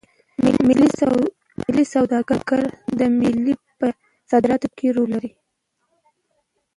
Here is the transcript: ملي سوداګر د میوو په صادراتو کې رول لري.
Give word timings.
ملي 1.67 1.83
سوداګر 1.93 2.61
د 2.99 3.01
میوو 3.19 3.53
په 3.79 3.87
صادراتو 4.29 4.67
کې 4.77 4.87
رول 4.95 5.09
لري. 5.15 5.31